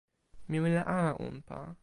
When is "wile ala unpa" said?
0.63-1.57